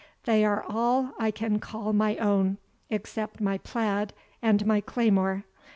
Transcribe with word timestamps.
They 0.23 0.43
are 0.43 0.65
all 0.67 1.13
I 1.19 1.29
can 1.29 1.59
call 1.59 1.93
my 1.93 2.15
own, 2.17 2.57
except 2.89 3.39
my 3.39 3.59
plaid 3.59 4.13
and 4.41 4.65
my 4.65 4.81
claymore. 4.81 5.43